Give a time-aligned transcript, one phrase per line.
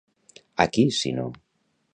[0.65, 1.29] A qui si no?